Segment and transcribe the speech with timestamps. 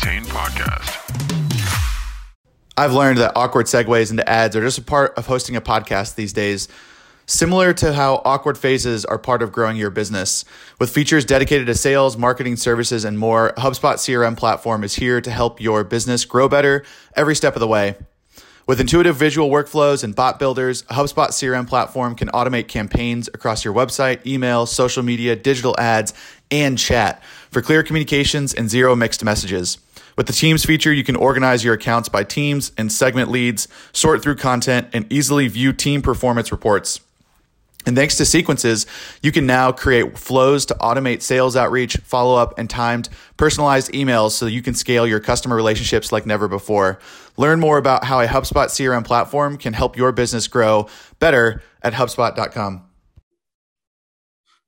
[0.00, 0.94] Retain podcast.
[2.76, 6.14] I've learned that awkward segues into ads are just a part of hosting a podcast
[6.14, 6.68] these days.
[7.26, 10.44] Similar to how awkward phases are part of growing your business.
[10.78, 15.30] With features dedicated to sales, marketing services, and more, HubSpot CRM platform is here to
[15.32, 16.84] help your business grow better
[17.16, 17.96] every step of the way.
[18.68, 23.72] With intuitive visual workflows and bot builders, HubSpot CRM platform can automate campaigns across your
[23.74, 26.12] website, email, social media, digital ads,
[26.50, 29.78] and chat for clear communications and zero mixed messages.
[30.18, 34.20] With the Teams feature, you can organize your accounts by teams and segment leads, sort
[34.20, 36.98] through content, and easily view team performance reports.
[37.86, 38.84] And thanks to sequences,
[39.22, 44.32] you can now create flows to automate sales outreach, follow up, and timed personalized emails
[44.32, 46.98] so you can scale your customer relationships like never before.
[47.36, 50.88] Learn more about how a HubSpot CRM platform can help your business grow
[51.20, 52.82] better at HubSpot.com.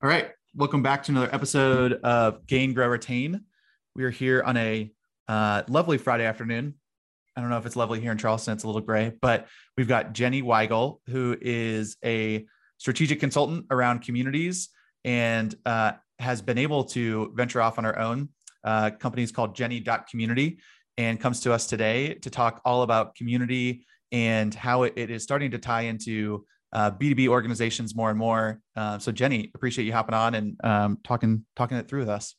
[0.01, 0.31] All right.
[0.55, 3.41] Welcome back to another episode of Gain, Grow, Retain.
[3.97, 4.93] We are here on a
[5.31, 6.75] uh, lovely Friday afternoon.
[7.37, 8.53] I don't know if it's lovely here in Charleston.
[8.53, 9.47] It's a little gray, but
[9.77, 12.47] we've got Jenny Weigel, who is a
[12.79, 14.71] strategic consultant around communities
[15.05, 18.31] and uh, has been able to venture off on her own.
[18.65, 20.59] Uh, companies called Jenny.community
[20.99, 25.23] and comes to us today to talk all about community and how it, it is
[25.23, 28.61] starting to tie into uh, B2B organizations more and more.
[28.75, 32.35] Uh, so Jenny, appreciate you hopping on and um, talking talking it through with us.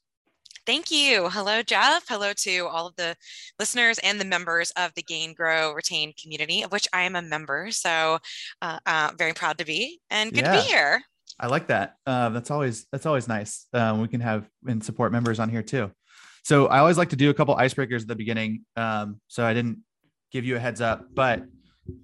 [0.66, 1.28] Thank you.
[1.30, 2.06] Hello, Jeff.
[2.08, 3.16] Hello to all of the
[3.58, 7.22] listeners and the members of the Gain, Grow, Retain community, of which I am a
[7.22, 7.72] member.
[7.72, 8.20] So,
[8.62, 10.56] uh, uh, very proud to be and good yeah.
[10.56, 11.02] to be here.
[11.40, 11.96] I like that.
[12.06, 13.66] Uh, that's always that's always nice.
[13.74, 15.92] Um, we can have and support members on here too.
[16.44, 18.64] So I always like to do a couple icebreakers at the beginning.
[18.76, 19.80] Um, so I didn't
[20.32, 21.40] give you a heads up, but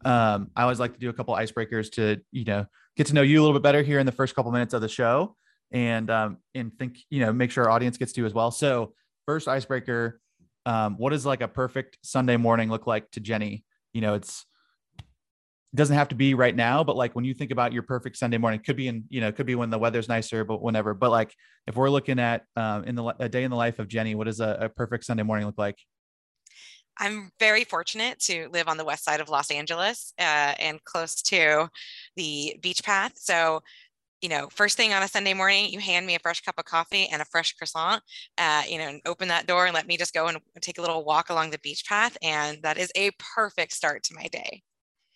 [0.04, 3.22] um, I always like to do a couple icebreakers to you know get to know
[3.22, 5.36] you a little bit better here in the first couple minutes of the show
[5.72, 8.52] and um, and think you know make sure our audience gets to as well.
[8.52, 8.94] So
[9.26, 10.20] first icebreaker,
[10.66, 13.64] um, what does like a perfect Sunday morning look like to Jenny?
[13.94, 14.46] You know, it's
[15.00, 18.18] it doesn't have to be right now, but like when you think about your perfect
[18.18, 20.62] Sunday morning, could be in you know it could be when the weather's nicer, but
[20.62, 20.94] whenever.
[20.94, 21.34] But like
[21.68, 24.26] if we're looking at um, in the a day in the life of Jenny, what
[24.26, 25.78] does a, a perfect Sunday morning look like?
[27.00, 31.22] I'm very fortunate to live on the west side of Los Angeles uh, and close
[31.24, 31.70] to
[32.16, 33.14] the beach path.
[33.16, 33.62] So
[34.22, 36.66] you know, first thing on a Sunday morning, you hand me a fresh cup of
[36.66, 38.02] coffee and a fresh croissant,
[38.38, 40.82] uh, you know, and open that door and let me just go and take a
[40.82, 42.18] little walk along the beach path.
[42.22, 44.64] And that is a perfect start to my day.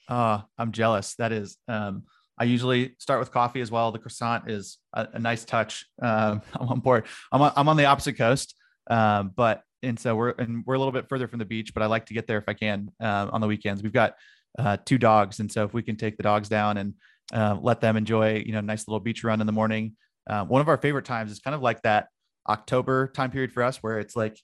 [0.07, 1.15] Oh, I'm jealous.
[1.15, 2.03] That is, um,
[2.37, 3.91] I usually start with coffee as well.
[3.91, 5.85] The croissant is a, a nice touch.
[6.01, 7.05] Um, I'm on board.
[7.31, 8.55] I'm on, I'm on the opposite coast.
[8.89, 11.81] Um, but, and so we're, and we're a little bit further from the beach, but
[11.81, 13.81] I like to get there if I can, uh, on the weekends.
[13.81, 14.15] We've got,
[14.59, 15.39] uh, two dogs.
[15.39, 16.93] And so if we can take the dogs down and,
[17.31, 19.95] uh, let them enjoy, you know, nice little beach run in the morning.
[20.29, 22.07] Uh, one of our favorite times is kind of like that
[22.47, 24.39] October time period for us, where it's like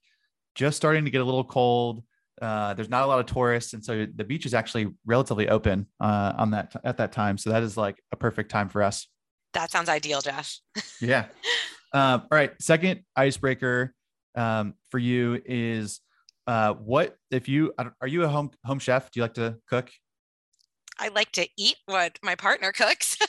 [0.56, 2.04] just starting to get a little cold.
[2.42, 5.88] Uh, there's not a lot of tourists, and so the beach is actually relatively open
[6.00, 7.38] uh, on that at that time.
[7.38, 9.08] So that is like a perfect time for us.
[9.54, 10.62] That sounds ideal, Josh.
[11.02, 11.26] yeah.
[11.94, 12.52] Um, all right.
[12.62, 13.94] Second icebreaker
[14.36, 16.00] um, for you is
[16.46, 19.12] uh, what if you are you a home home chef?
[19.12, 19.90] Do you like to cook?
[21.00, 23.18] I like to eat what my partner cooks.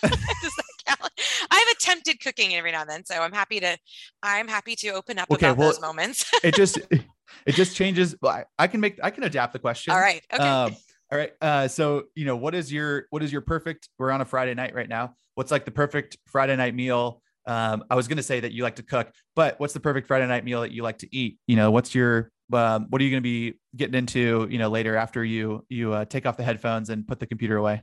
[1.51, 3.77] I've attempted cooking every now and then, so I'm happy to.
[4.23, 6.25] I'm happy to open up okay, about well, those moments.
[6.43, 8.15] it just it just changes.
[8.59, 9.93] I can make I can adapt the question.
[9.93, 10.23] All right.
[10.33, 10.43] Okay.
[10.43, 10.77] Um,
[11.11, 11.33] all right.
[11.41, 13.89] Uh, so you know what is your what is your perfect?
[13.99, 15.15] We're on a Friday night right now.
[15.35, 17.23] What's like the perfect Friday night meal?
[17.47, 20.07] Um, I was going to say that you like to cook, but what's the perfect
[20.07, 21.39] Friday night meal that you like to eat?
[21.47, 24.69] You know, what's your um, what are you going to be getting into you know
[24.69, 27.83] later after you you uh, take off the headphones and put the computer away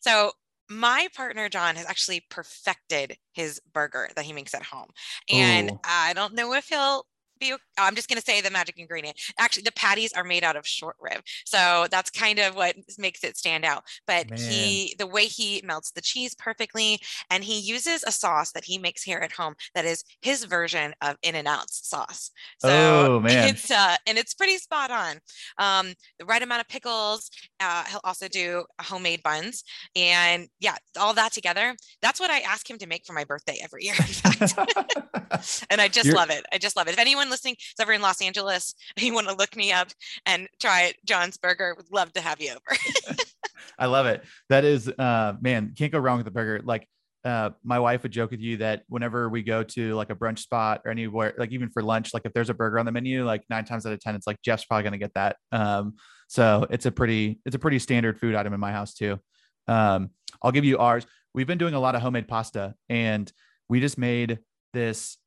[0.00, 0.32] so
[0.68, 4.88] my partner John has actually perfected his burger that he makes at home.
[5.30, 5.80] And Ooh.
[5.84, 7.06] I don't know if he'll
[7.38, 9.16] be i'm just going to say the magic ingredient.
[9.38, 13.24] Actually the patties are made out of short rib so that's kind of what makes
[13.24, 13.84] it stand out.
[14.06, 14.38] But Man.
[14.38, 17.00] he the way he melts the cheese perfectly
[17.30, 20.94] and he uses a sauce that he makes here at home that is his version
[21.02, 22.30] of in and out sauce.
[22.58, 23.48] So oh, man.
[23.48, 25.16] it's uh and it's pretty spot on.
[25.58, 27.30] Um the right amount of pickles
[27.60, 29.64] uh, he'll also do homemade buns
[29.96, 33.58] and yeah all that together that's what i ask him to make for my birthday
[33.62, 34.58] every year in fact.
[35.70, 36.44] And i just You're- love it.
[36.52, 36.92] I just love it.
[36.92, 39.88] If anyone anyone listening is ever in Los Angeles you want to look me up
[40.26, 43.16] and try John's Burger, would love to have you over.
[43.78, 44.24] I love it.
[44.48, 46.60] That is, uh, man, can't go wrong with the burger.
[46.64, 46.88] Like,
[47.24, 50.38] uh, my wife would joke with you that whenever we go to like a brunch
[50.38, 53.24] spot or anywhere, like even for lunch, like if there's a burger on the menu,
[53.24, 55.36] like nine times out of ten, it's like Jeff's probably gonna get that.
[55.52, 55.94] Um,
[56.28, 59.18] so it's a pretty, it's a pretty standard food item in my house too.
[59.66, 60.10] Um,
[60.42, 61.06] I'll give you ours.
[61.34, 63.30] We've been doing a lot of homemade pasta, and
[63.68, 64.38] we just made
[64.72, 65.18] this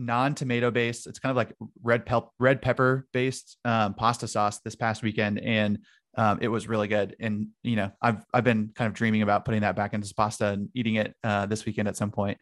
[0.00, 1.06] non-tomato based.
[1.06, 5.38] It's kind of like red pel- red pepper based um, pasta sauce this past weekend,
[5.40, 5.78] and
[6.16, 7.14] um, it was really good.
[7.20, 10.46] And you know, I've I've been kind of dreaming about putting that back into pasta
[10.48, 12.38] and eating it uh, this weekend at some point.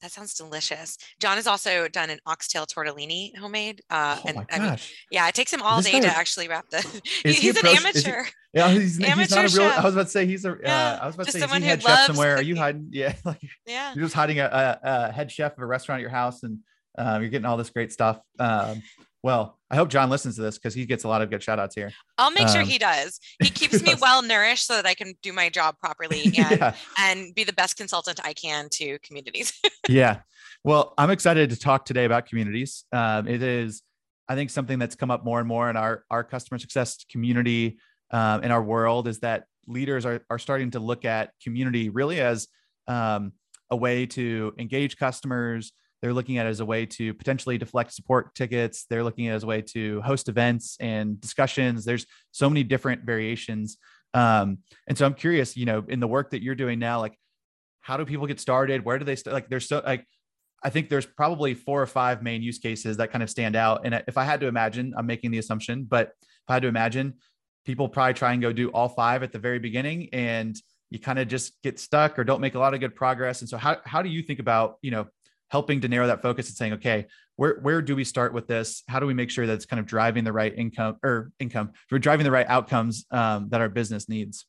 [0.00, 0.96] That sounds delicious.
[1.18, 3.82] John has also done an oxtail tortellini homemade.
[3.90, 4.94] Uh, oh and my I mean, gosh!
[5.10, 6.78] yeah, it takes him all This day to actually wrap the.
[7.24, 7.76] He he's a an is he-
[8.12, 8.24] amateur.
[8.54, 9.48] yeah, he's, he's not a real.
[9.48, 9.78] chef.
[9.78, 10.56] I was about to say he's a.
[10.62, 12.36] Yeah, Uh, I was about to say is someone he who head chef somewhere?
[12.36, 12.62] Are you cooking.
[12.62, 12.88] hiding?
[12.92, 13.92] Yeah, like yeah.
[13.96, 14.78] you're just hiding a, a,
[15.08, 16.60] a head chef of a restaurant at your house, and
[16.98, 18.20] um, you're getting all this great stuff.
[18.38, 18.82] Um,
[19.22, 21.58] well, I hope John listens to this because he gets a lot of good shout
[21.58, 21.92] outs here.
[22.18, 23.18] I'll make sure Um, he does.
[23.42, 26.74] He keeps me well nourished so that I can do my job properly and yeah.
[26.98, 29.52] and be the best consultant I can to communities.
[29.88, 30.20] yeah.
[30.64, 32.84] Well, I'm excited to talk today about communities.
[32.92, 33.82] Um, it is,
[34.28, 37.78] I think, something that's come up more and more in our our customer success community
[38.10, 42.20] um, in our world is that leaders are are starting to look at community really
[42.20, 42.46] as
[42.86, 43.32] um,
[43.70, 45.72] a way to engage customers.
[46.00, 48.86] They're looking at it as a way to potentially deflect support tickets.
[48.88, 51.84] They're looking at it as a way to host events and discussions.
[51.84, 53.78] There's so many different variations.
[54.14, 57.18] Um, and so I'm curious, you know, in the work that you're doing now, like
[57.80, 58.84] how do people get started?
[58.84, 59.34] Where do they start?
[59.34, 60.04] Like there's so like
[60.62, 63.82] I think there's probably four or five main use cases that kind of stand out.
[63.84, 66.68] And if I had to imagine, I'm making the assumption, but if I had to
[66.68, 67.14] imagine,
[67.64, 70.56] people probably try and go do all five at the very beginning and
[70.90, 73.40] you kind of just get stuck or don't make a lot of good progress.
[73.40, 75.06] And so how how do you think about, you know,
[75.50, 77.06] helping to narrow that focus and saying, okay,
[77.36, 78.82] where where do we start with this?
[78.88, 81.72] How do we make sure that it's kind of driving the right income or income?
[81.90, 84.44] We're driving the right outcomes um, that our business needs.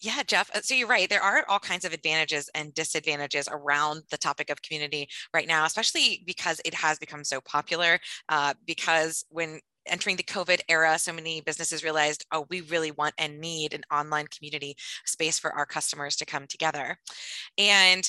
[0.00, 0.50] Yeah, Jeff.
[0.54, 1.08] uh, So you're right.
[1.08, 5.64] There are all kinds of advantages and disadvantages around the topic of community right now,
[5.64, 7.98] especially because it has become so popular.
[8.28, 13.14] Uh, because when entering the COVID era, so many businesses realized, oh, we really want
[13.18, 16.98] and need an online community space for our customers to come together.
[17.56, 18.08] And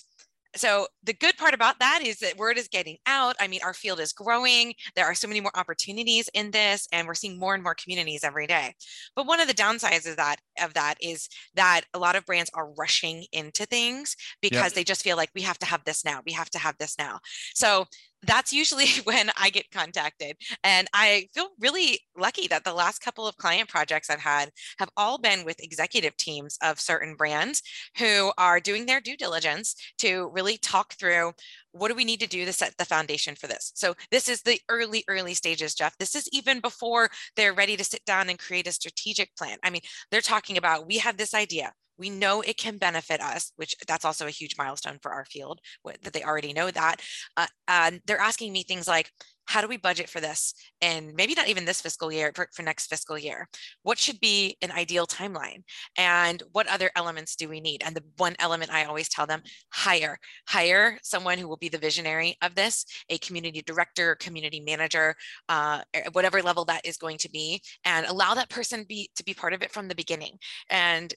[0.55, 3.35] so the good part about that is that word is getting out.
[3.39, 4.73] I mean, our field is growing.
[4.95, 8.23] There are so many more opportunities in this, and we're seeing more and more communities
[8.23, 8.73] every day.
[9.15, 12.51] But one of the downsides of that of that is that a lot of brands
[12.53, 16.21] are rushing into things because they just feel like we have to have this now.
[16.25, 17.19] We have to have this now.
[17.53, 17.85] So
[18.23, 20.37] that's usually when I get contacted.
[20.63, 24.89] And I feel really lucky that the last couple of client projects I've had have
[24.97, 27.61] all been with executive teams of certain brands
[27.97, 31.33] who are doing their due diligence to really talk through
[31.71, 33.71] what do we need to do to set the foundation for this.
[33.75, 35.97] So this is the early, early stages, Jeff.
[35.97, 39.57] This is even before they're ready to sit down and create a strategic plan.
[39.63, 39.81] I mean,
[40.11, 44.05] they're talking about we have this idea we know it can benefit us which that's
[44.05, 45.59] also a huge milestone for our field
[46.01, 47.01] that they already know that
[47.37, 49.11] uh, and they're asking me things like
[49.49, 50.53] how do we budget for this?
[50.79, 53.49] And maybe not even this fiscal year for, for next fiscal year.
[53.81, 55.63] What should be an ideal timeline?
[55.97, 57.81] And what other elements do we need?
[57.83, 59.41] And the one element i always tell them
[59.73, 60.19] hire.
[60.47, 65.15] Hire someone who will be the visionary of this a community director community manager
[65.49, 65.81] uh,
[66.11, 69.53] whatever level that is going to be and allow that person be to be part
[69.53, 70.37] of it from the beginning.
[70.69, 71.11] And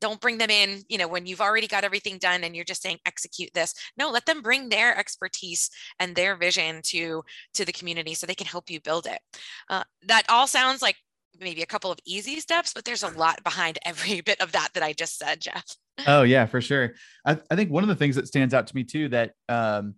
[0.00, 2.82] don't bring them in you know when you've already got everything done and you're just
[2.82, 3.72] saying execute this.
[3.96, 5.70] No let them bring their expertise
[6.00, 7.22] and their vision to
[7.54, 9.20] to the community so they can help you build it
[9.70, 10.96] uh, that all sounds like
[11.40, 14.70] maybe a couple of easy steps but there's a lot behind every bit of that
[14.74, 15.76] that i just said jeff
[16.06, 16.94] Oh yeah, for sure.
[17.24, 19.94] I, I think one of the things that stands out to me too that um,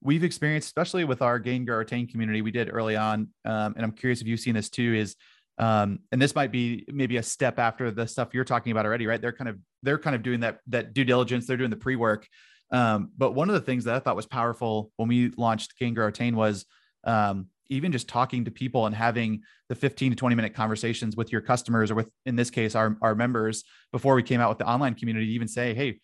[0.00, 3.82] we've experienced, especially with our gain, grow, retain community, we did early on, um, and
[3.82, 4.94] I'm curious if you've seen this too.
[4.94, 5.16] Is
[5.58, 9.06] um, and this might be maybe a step after the stuff you're talking about already,
[9.06, 9.20] right?
[9.20, 11.46] They're kind of they're kind of doing that that due diligence.
[11.46, 12.26] They're doing the pre work.
[12.72, 15.92] Um, but one of the things that I thought was powerful when we launched Gain,
[15.92, 16.66] Grow, Retain was
[17.04, 21.30] um, even just talking to people and having the 15 to 20 minute conversations with
[21.30, 24.58] your customers or with in this case our, our members before we came out with
[24.58, 26.00] the online community even say hey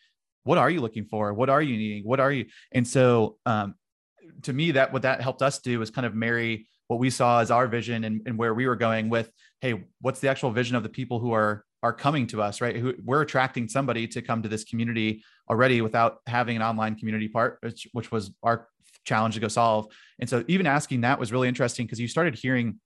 [0.46, 1.34] what are you looking for?
[1.34, 2.04] What are you needing?
[2.04, 2.46] What are you?
[2.70, 3.74] And so um,
[4.42, 7.40] to me that what that helped us do was kind of marry what we saw
[7.40, 10.76] as our vision and, and where we were going with hey what's the actual vision
[10.76, 12.76] of the people who are are coming to us right?
[12.76, 17.28] Who we're attracting somebody to come to this community already without having an online community
[17.28, 18.68] part which, which was our
[19.06, 19.86] challenge to go solve.
[20.18, 22.78] And so even asking that was really interesting because you started hearing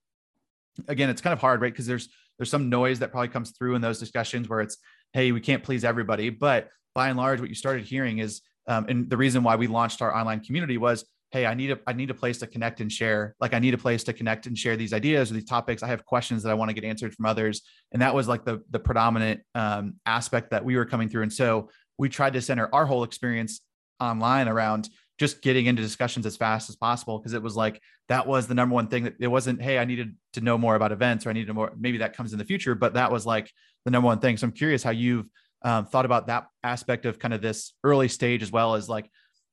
[0.86, 1.72] again it's kind of hard right?
[1.72, 2.08] Because there's
[2.38, 4.76] there's some noise that probably comes through in those discussions where it's
[5.12, 6.30] hey we can't please everybody.
[6.30, 9.66] But by and large what you started hearing is um, and the reason why we
[9.66, 12.80] launched our online community was hey i need a i need a place to connect
[12.80, 13.34] and share.
[13.40, 15.82] Like i need a place to connect and share these ideas or these topics.
[15.82, 17.62] I have questions that i want to get answered from others.
[17.92, 21.22] And that was like the the predominant um, aspect that we were coming through.
[21.22, 23.60] And so we tried to center our whole experience
[24.00, 24.88] online around
[25.20, 28.54] just getting into discussions as fast as possible because it was like that was the
[28.54, 31.30] number one thing that it wasn't hey i needed to know more about events or
[31.30, 33.52] i needed more maybe that comes in the future but that was like
[33.84, 34.36] the number one thing.
[34.36, 35.26] So i'm curious how you've
[35.62, 39.10] um, thought about that aspect of kind of this early stage as well as like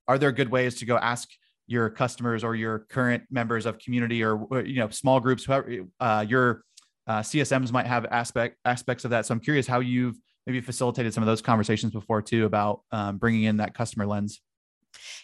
[0.07, 1.29] are there good ways to go ask
[1.67, 5.69] your customers or your current members of community or you know small groups whoever
[6.00, 6.63] uh, your
[7.07, 9.25] uh, csms might have aspect aspects of that.
[9.25, 13.17] So i'm curious how you've maybe facilitated some of those conversations before too about um,
[13.17, 14.39] bringing in that customer lens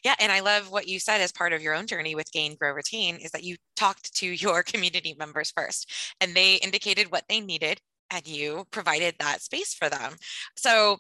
[0.04, 2.56] yeah, and I love what you said as part of your own journey with Gain,
[2.56, 7.24] Grow, Retain is that you talked to your community members first and they indicated what
[7.30, 7.80] they needed
[8.12, 10.14] and you provided that space for them.
[10.56, 10.98] So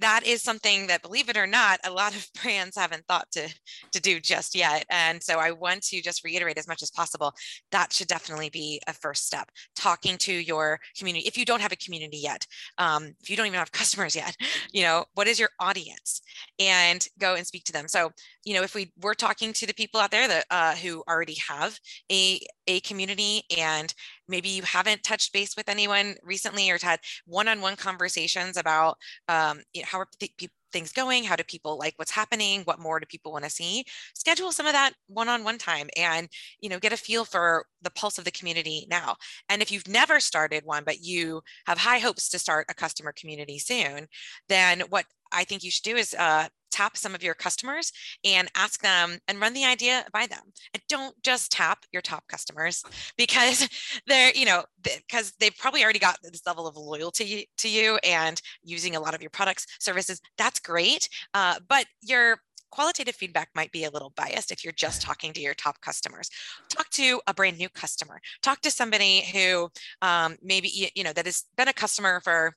[0.00, 3.48] that is something that believe it or not a lot of brands haven't thought to
[3.92, 7.32] to do just yet and so i want to just reiterate as much as possible
[7.70, 9.50] that should definitely be a first step.
[9.76, 12.46] Talking to your community if you don't have a community yet
[12.78, 14.36] um, if you don't even have customers yet
[14.72, 16.20] you know what is your audience?
[16.58, 17.88] And go and speak to them.
[17.88, 18.12] So
[18.44, 21.36] you know if we were talking to the people out there that uh, who already
[21.48, 21.78] have
[22.10, 23.92] a a community and
[24.28, 28.96] maybe you haven't touched base with anyone recently or had one-on-one conversations about
[29.28, 31.22] um, you know, how are th- things going?
[31.22, 32.62] How do people like what's happening?
[32.62, 33.84] What more do people want to see?
[34.14, 36.28] Schedule some of that one-on-one time and
[36.60, 39.14] you know get a feel for the pulse of the community now.
[39.48, 43.12] And if you've never started one but you have high hopes to start a customer
[43.16, 44.08] community soon
[44.48, 45.04] then what
[45.34, 47.92] i think you should do is uh, tap some of your customers
[48.24, 50.40] and ask them and run the idea by them.
[50.72, 52.82] And don't just tap your top customers
[53.16, 53.68] because
[54.08, 58.42] they're, you know, because they've probably already got this level of loyalty to you and
[58.64, 60.20] using a lot of your products, services.
[60.36, 61.08] That's great.
[61.32, 62.38] Uh, but your
[62.72, 66.28] qualitative feedback might be a little biased if you're just talking to your top customers.
[66.68, 68.18] Talk to a brand new customer.
[68.42, 69.68] Talk to somebody who
[70.02, 72.56] um, maybe you know that has been a customer for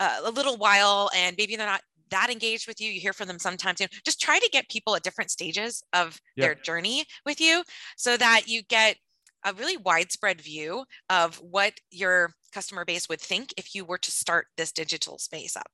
[0.00, 1.82] uh, a little while and maybe they're not
[2.14, 2.90] that engaged with you.
[2.90, 3.80] You hear from them sometimes.
[3.80, 6.46] You know, just try to get people at different stages of yep.
[6.46, 7.64] their journey with you
[7.96, 8.96] so that you get
[9.44, 14.10] a really widespread view of what your customer base would think if you were to
[14.10, 15.70] start this digital space up.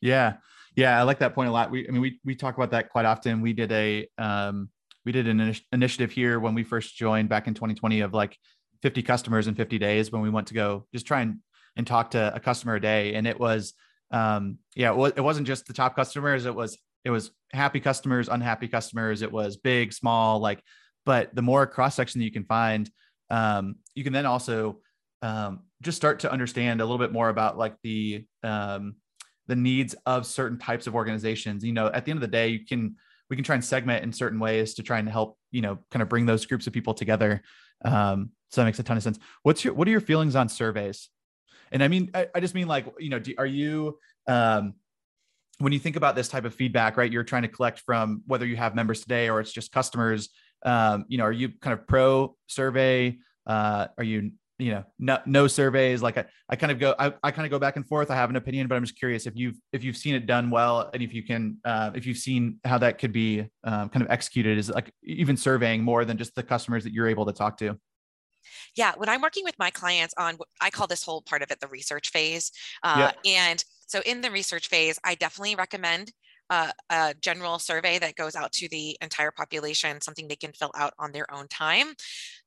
[0.00, 0.34] Yeah.
[0.76, 0.98] Yeah.
[0.98, 1.70] I like that point a lot.
[1.70, 3.42] We, I mean, we, we talk about that quite often.
[3.42, 4.70] We did a, um,
[5.04, 8.36] we did an initiative here when we first joined back in 2020 of like
[8.82, 11.38] 50 customers in 50 days when we went to go just try and,
[11.76, 13.14] and talk to a customer a day.
[13.14, 13.74] And it was,
[14.10, 16.46] um, yeah, it, it wasn't just the top customers.
[16.46, 19.22] It was it was happy customers, unhappy customers.
[19.22, 20.62] It was big, small, like.
[21.06, 22.90] But the more cross section you can find,
[23.30, 24.80] um, you can then also
[25.22, 28.96] um, just start to understand a little bit more about like the um,
[29.46, 31.64] the needs of certain types of organizations.
[31.64, 32.96] You know, at the end of the day, you can
[33.30, 36.02] we can try and segment in certain ways to try and help you know kind
[36.02, 37.42] of bring those groups of people together.
[37.84, 39.18] Um, so that makes a ton of sense.
[39.42, 41.08] What's your what are your feelings on surveys?
[41.72, 44.74] And I mean, I, I just mean like, you know, do, are you, um,
[45.58, 48.46] when you think about this type of feedback, right, you're trying to collect from whether
[48.46, 50.30] you have members today or it's just customers,
[50.64, 53.18] um, you know, are you kind of pro survey?
[53.46, 56.02] Uh, are you, you know, no, no surveys?
[56.02, 58.10] Like I, I kind of go, I, I kind of go back and forth.
[58.10, 60.50] I have an opinion, but I'm just curious if you've, if you've seen it done
[60.50, 64.02] well and if you can, uh, if you've seen how that could be um, kind
[64.02, 67.32] of executed is like even surveying more than just the customers that you're able to
[67.32, 67.78] talk to.
[68.76, 71.60] Yeah, when I'm working with my clients on, I call this whole part of it
[71.60, 72.52] the research phase.
[72.82, 73.32] Uh, yeah.
[73.48, 76.12] And so in the research phase, I definitely recommend
[76.50, 80.72] uh, a general survey that goes out to the entire population, something they can fill
[80.76, 81.94] out on their own time.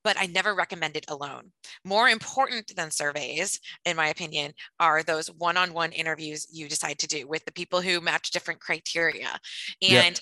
[0.03, 1.51] But I never recommend it alone.
[1.85, 7.00] More important than surveys, in my opinion, are those one on one interviews you decide
[7.00, 9.29] to do with the people who match different criteria.
[9.81, 10.21] And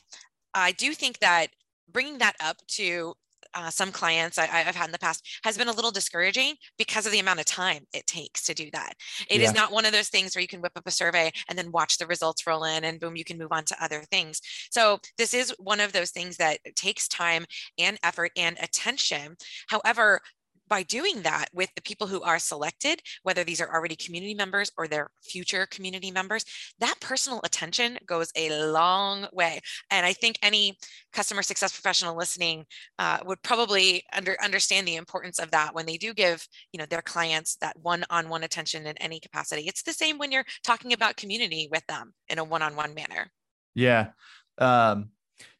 [0.53, 1.47] I do think that
[1.91, 3.15] bringing that up to
[3.53, 7.05] uh, some clients I, have had in the past has been a little discouraging because
[7.05, 8.93] of the amount of time it takes to do that.
[9.29, 9.47] It yeah.
[9.47, 11.71] is not one of those things where you can whip up a survey and then
[11.71, 14.41] watch the results roll in and boom, you can move on to other things.
[14.71, 17.45] So this is one of those things that takes time
[17.77, 19.35] and effort and attention.
[19.67, 20.21] However,
[20.71, 24.71] by doing that with the people who are selected, whether these are already community members
[24.77, 26.45] or their future community members,
[26.79, 29.59] that personal attention goes a long way.
[29.89, 30.77] And I think any
[31.11, 32.65] customer success professional listening
[32.99, 36.85] uh, would probably under, understand the importance of that when they do give you know
[36.85, 39.63] their clients that one-on-one attention in any capacity.
[39.67, 43.29] It's the same when you're talking about community with them in a one-on-one manner.
[43.75, 44.11] Yeah.
[44.57, 45.09] Um,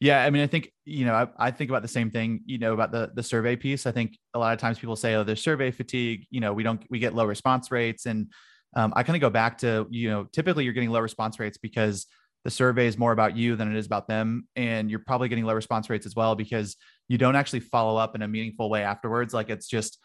[0.00, 2.40] yeah, I mean, I think you know, I, I, think about the same thing.
[2.46, 3.86] You know, about the the survey piece.
[3.86, 6.62] I think a lot of times people say, "Oh, there's survey fatigue." You know, we
[6.62, 8.32] don't we get low response rates, and
[8.74, 11.58] um, I kind of go back to you know, typically you're getting low response rates
[11.58, 12.06] because
[12.44, 15.44] the survey is more about you than it is about them, and you're probably getting
[15.44, 16.76] low response rates as well because
[17.08, 19.32] you don't actually follow up in a meaningful way afterwards.
[19.32, 19.98] Like it's just,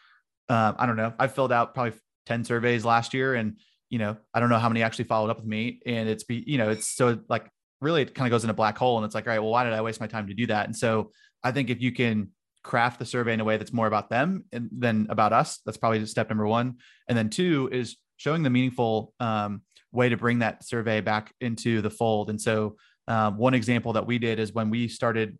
[0.48, 1.12] um, I don't know.
[1.18, 3.58] I filled out probably ten surveys last year, and
[3.90, 6.44] you know, I don't know how many actually followed up with me, and it's be
[6.46, 7.48] you know, it's so like
[7.80, 9.50] really it kind of goes in a black hole and it's like all right well
[9.50, 11.10] why did i waste my time to do that and so
[11.42, 12.28] i think if you can
[12.64, 15.78] craft the survey in a way that's more about them and than about us that's
[15.78, 16.76] probably step number one
[17.08, 21.80] and then two is showing the meaningful um, way to bring that survey back into
[21.80, 25.38] the fold and so um, one example that we did is when we started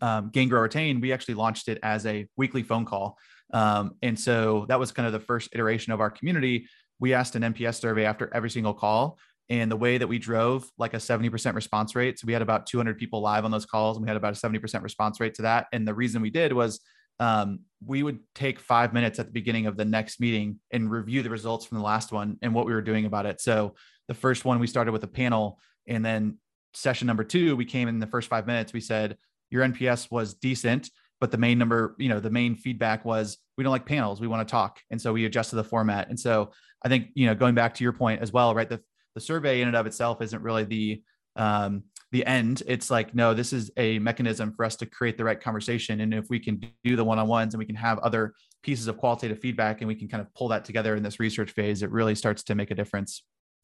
[0.00, 3.18] um, Gain Grow Retain, we actually launched it as a weekly phone call.
[3.52, 6.66] Um, and so that was kind of the first iteration of our community.
[7.00, 9.18] We asked an NPS survey after every single call.
[9.50, 12.18] And the way that we drove like a 70% response rate.
[12.18, 14.40] So we had about 200 people live on those calls and we had about a
[14.40, 15.66] 70% response rate to that.
[15.72, 16.80] And the reason we did was
[17.18, 21.22] um, we would take five minutes at the beginning of the next meeting and review
[21.22, 23.40] the results from the last one and what we were doing about it.
[23.40, 23.74] So
[24.08, 25.58] the first one, we started with a panel.
[25.86, 26.38] And then
[26.72, 28.72] session number two, we came in the first five minutes.
[28.72, 29.18] We said,
[29.50, 30.90] your NPS was decent,
[31.20, 34.20] but the main number, you know, the main feedback was we don't like panels.
[34.20, 34.78] We want to talk.
[34.90, 36.08] And so we adjusted the format.
[36.08, 36.52] And so
[36.82, 38.68] I think, you know, going back to your point as well, right?
[38.68, 38.80] The,
[39.14, 41.02] the survey in and of itself isn't really the,
[41.36, 42.62] um, the end.
[42.66, 46.00] It's like, no, this is a mechanism for us to create the right conversation.
[46.00, 49.38] And if we can do the one-on-ones and we can have other pieces of qualitative
[49.38, 52.14] feedback and we can kind of pull that together in this research phase, it really
[52.14, 53.22] starts to make a difference.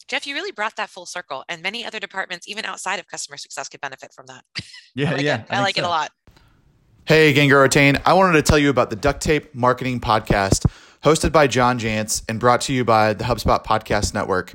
[0.08, 3.36] Jeff, you really brought that full circle, and many other departments, even outside of customer
[3.36, 4.44] success, could benefit from that.
[4.94, 5.46] Yeah, I like yeah, it.
[5.50, 5.82] I, I like so.
[5.82, 6.10] it a lot.
[7.04, 7.68] Hey, Gain Grow
[8.06, 10.64] I wanted to tell you about the Duct Tape Marketing Podcast,
[11.04, 14.52] hosted by John Jantsch and brought to you by the HubSpot Podcast Network.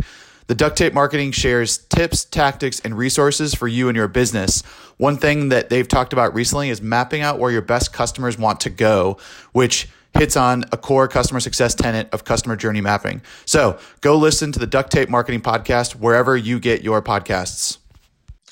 [0.51, 4.63] The Duct Tape Marketing shares tips, tactics, and resources for you and your business.
[4.98, 8.60] One thing that they've talked about recently is mapping out where your best customers want
[8.60, 9.17] to go,
[9.53, 13.22] which hits on a core customer success tenet of customer journey mapping.
[13.46, 17.77] So go listen to the Duct Tape Marketing Podcast wherever you get your podcasts.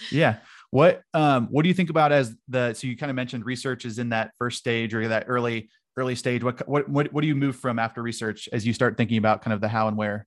[0.10, 0.38] Yeah.
[0.72, 3.84] What um, what do you think about as the so you kind of mentioned research
[3.84, 6.46] is in that first stage or that early early stage.
[6.46, 9.42] What what what, what do you move from after research as you start thinking about
[9.42, 10.26] kind of the how and where?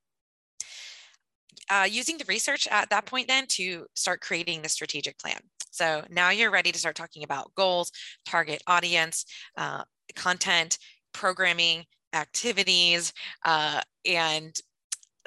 [1.71, 5.39] Uh, using the research at that point then to start creating the strategic plan.
[5.71, 7.91] So now you're ready to start talking about goals,
[8.27, 9.25] target audience,
[9.57, 10.79] uh, content,
[11.13, 13.13] programming activities
[13.45, 14.55] uh, and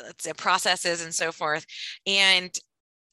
[0.01, 1.65] let's say processes and so forth
[2.05, 2.53] and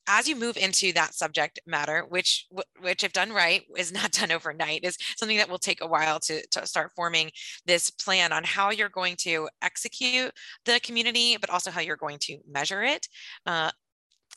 [0.09, 2.47] as you move into that subject matter which
[2.81, 6.19] which if done right is not done overnight is something that will take a while
[6.21, 7.31] to, to start forming
[7.67, 10.33] this plan on how you're going to execute
[10.65, 13.07] the community but also how you're going to measure it
[13.47, 13.71] uh,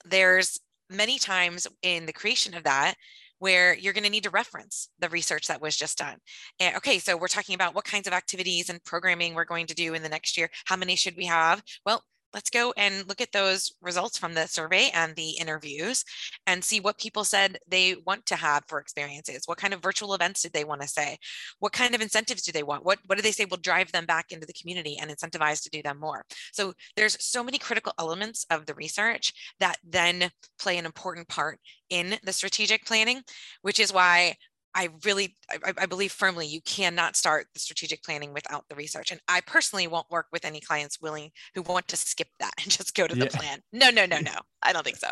[0.06, 2.96] there's many times in the creation of that
[3.40, 6.18] where you're going to need to reference the research that was just done.
[6.60, 9.76] And, okay, so we're talking about what kinds of activities and programming we're going to
[9.76, 10.50] do in the next year.
[10.66, 11.62] How many should we have?
[11.86, 12.04] Well,
[12.36, 16.04] let's go and look at those results from the survey and the interviews
[16.46, 19.44] and see what people said they want to have for experiences.
[19.46, 21.18] What kind of virtual events did they want to say?
[21.60, 22.86] What kind of incentives do they want?
[22.86, 25.70] What what do they say will drive them back into the community and incentivize to
[25.70, 26.26] do them more?
[26.52, 31.60] So there's so many critical elements of the research that then play an important part
[31.90, 33.22] in the strategic planning
[33.62, 34.36] which is why
[34.76, 39.10] I really, I, I, believe firmly you cannot start the strategic planning without the research.
[39.10, 42.70] And I personally won't work with any clients willing who want to skip that and
[42.70, 43.40] just go to the yeah.
[43.40, 43.60] plan.
[43.72, 44.36] No, no, no, no.
[44.62, 45.12] I don't think so.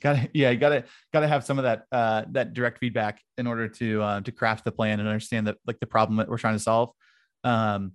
[0.00, 3.66] gotta, yeah, you gotta, gotta have some of that, uh, that direct feedback in order
[3.66, 6.56] to, uh, to craft the plan and understand that like the problem that we're trying
[6.56, 6.90] to solve.
[7.44, 7.92] Um,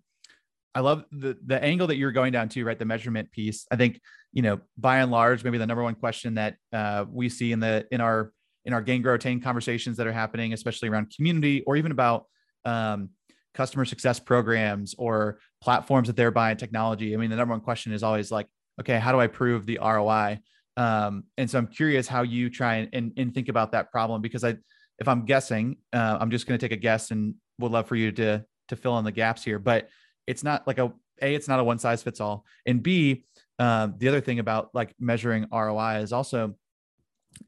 [0.75, 2.77] I love the the angle that you're going down to, right?
[2.77, 3.65] The measurement piece.
[3.71, 3.99] I think,
[4.31, 7.59] you know, by and large, maybe the number one question that uh, we see in
[7.59, 8.31] the in our
[8.67, 12.25] in our gain grow retain conversations that are happening, especially around community or even about
[12.65, 13.09] um,
[13.53, 17.13] customer success programs or platforms that they're buying technology.
[17.13, 18.47] I mean, the number one question is always like,
[18.81, 20.39] okay, how do I prove the ROI?
[20.75, 24.21] Um, and so I'm curious how you try and, and, and, think about that problem
[24.21, 24.57] because I,
[24.99, 27.95] if I'm guessing, uh, I'm just going to take a guess and would love for
[27.95, 29.57] you to to fill in the gaps here.
[29.57, 29.87] But
[30.27, 33.25] it's not like a a, it's not a one size fits all, and B,
[33.57, 36.55] um, the other thing about like measuring ROI is also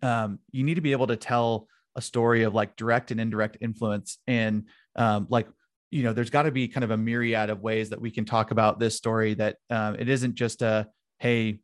[0.02, 3.58] um, you need to be able to tell a story of like direct and indirect
[3.62, 5.48] influence and um, like
[5.92, 8.26] you know there's got to be kind of a myriad of ways that we can
[8.26, 10.88] talk about this story that um, it isn't just a
[11.20, 11.60] hey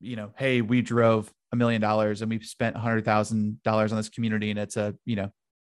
[0.00, 3.92] you know hey we drove a million dollars and we've spent a hundred thousand dollars
[3.92, 5.30] on this community and it's a you know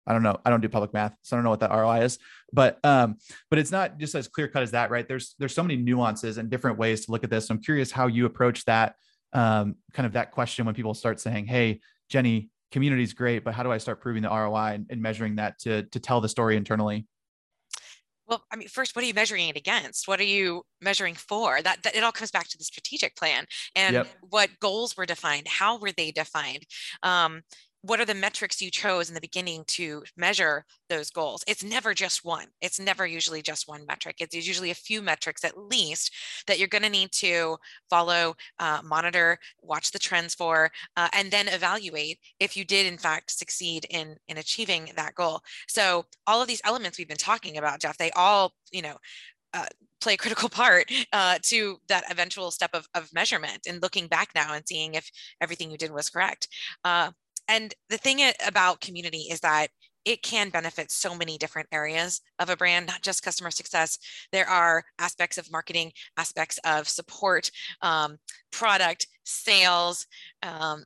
[0.09, 0.37] I don't know.
[0.43, 2.17] I don't do public math, so I don't know what that ROI is.
[2.51, 3.17] But um,
[3.51, 5.07] but it's not just as clear cut as that, right?
[5.07, 7.47] There's there's so many nuances and different ways to look at this.
[7.47, 8.95] So I'm curious how you approach that
[9.33, 13.53] um, kind of that question when people start saying, "Hey, Jenny, community is great, but
[13.53, 16.29] how do I start proving the ROI and, and measuring that to to tell the
[16.29, 17.07] story internally?"
[18.29, 20.07] Well, I mean, first, what are you measuring it against?
[20.07, 21.63] What are you measuring for?
[21.63, 24.07] That, that it all comes back to the strategic plan and yep.
[24.29, 25.47] what goals were defined.
[25.47, 26.63] How were they defined?
[27.01, 27.41] Um,
[27.81, 31.43] what are the metrics you chose in the beginning to measure those goals?
[31.47, 32.47] It's never just one.
[32.61, 34.17] It's never usually just one metric.
[34.19, 36.13] It's usually a few metrics at least
[36.47, 37.57] that you're going to need to
[37.89, 42.97] follow uh, monitor watch the trends for uh, and then evaluate if you did in
[42.97, 45.41] fact succeed in in achieving that goal.
[45.67, 48.97] So all of these elements we've been talking about jeff they all you know
[49.53, 49.65] uh,
[50.01, 54.29] play a critical part uh, to that eventual step of, of measurement and looking back
[54.35, 55.09] now and seeing if
[55.41, 56.47] everything you did was correct.
[56.83, 57.11] Uh,
[57.49, 59.67] and the thing about community is that
[60.05, 63.97] it can benefit so many different areas of a brand, not just customer success.
[64.31, 68.17] There are aspects of marketing, aspects of support, um,
[68.51, 70.05] product, sales,
[70.41, 70.85] um,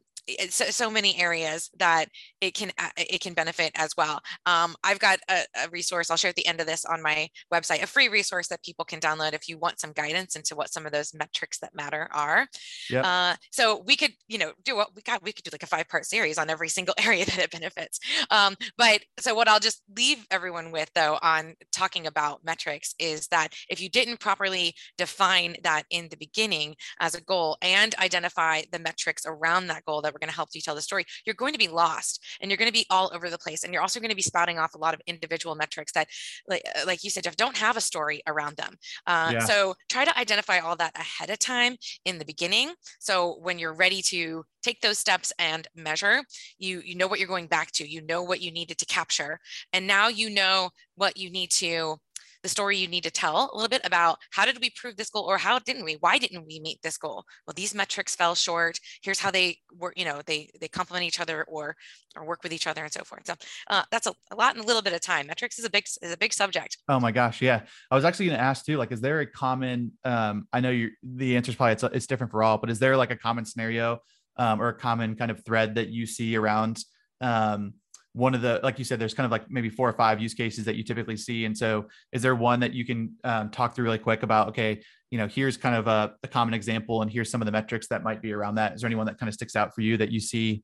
[0.49, 2.07] so, so many areas that
[2.41, 4.21] it can uh, it can benefit as well.
[4.45, 7.29] Um, I've got a, a, resource I'll share at the end of this on my
[7.53, 10.71] website, a free resource that people can download if you want some guidance into what
[10.71, 12.47] some of those metrics that matter are.
[12.89, 13.05] Yep.
[13.05, 15.23] Uh, so we could you know do what we got.
[15.23, 17.99] We could do like a five part series on every single area that it benefits.
[18.31, 23.27] Um, but so what I'll just leave everyone with though on talking about metrics is
[23.27, 28.61] that if you didn't properly define that in the beginning as a goal and identify
[28.71, 31.35] the metrics around that goal that we're going to help you tell the story, you're
[31.35, 33.63] going to be lost and you're going to be all over the place.
[33.63, 36.07] And you're also going to be spouting off a lot of individual metrics that,
[36.47, 38.75] like, uh, like you said, Jeff, don't have a story around them.
[39.07, 39.39] Uh, yeah.
[39.45, 42.73] So try to identify all that ahead of time in the beginning.
[42.99, 46.23] So when you're ready to take those steps and measure,
[46.57, 49.39] you, you know what you're going back to, you know what you needed to capture.
[49.73, 51.97] And now you know what you need to
[52.43, 55.09] the story you need to tell a little bit about how did we prove this
[55.09, 55.23] goal?
[55.23, 55.93] or how didn't we?
[55.99, 57.23] Why didn't we meet this goal?
[57.47, 58.79] Well these metrics fell short.
[59.01, 61.75] Here's how they were, you know they they complement each other or
[62.15, 63.25] or work with each other and so forth.
[63.25, 63.33] So
[63.69, 65.27] uh, that's a, a lot in a little bit of time.
[65.27, 66.77] Metrics is a big is a big subject.
[66.87, 67.61] Oh my gosh yeah.
[67.89, 70.69] I was actually going to ask too like is there a common um i know
[70.69, 73.15] you the answer is probably it's, it's different for all but is there like a
[73.15, 73.99] common scenario
[74.37, 76.83] um, or a common kind of thread that you see around
[77.21, 77.73] um,
[78.13, 80.33] one of the like you said there's kind of like maybe four or five use
[80.33, 81.45] cases that you typically see.
[81.45, 84.81] And so is there one that you can um, talk through really quick about okay
[85.09, 87.87] you know here's kind of a, a, common example and here's some of the metrics
[87.87, 88.73] that might be around that.
[88.73, 90.63] Is there anyone that kind of sticks out for you that you see